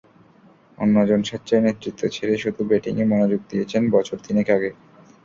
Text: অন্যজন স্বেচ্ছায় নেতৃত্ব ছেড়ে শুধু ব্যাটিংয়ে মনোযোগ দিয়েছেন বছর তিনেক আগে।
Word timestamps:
অন্যজন 0.77 1.21
স্বেচ্ছায় 1.23 1.63
নেতৃত্ব 1.63 2.01
ছেড়ে 2.15 2.35
শুধু 2.37 2.61
ব্যাটিংয়ে 2.69 3.05
মনোযোগ 3.05 3.41
দিয়েছেন 3.49 3.83
বছর 3.91 4.17
তিনেক 4.25 4.47
আগে। 4.49 4.69